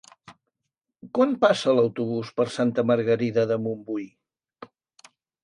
Quan 1.17 1.35
passa 1.43 1.75
l'autobús 1.79 2.31
per 2.41 2.47
Santa 2.57 2.87
Margarida 2.93 3.45
de 3.53 3.59
Montbui? 3.67 4.09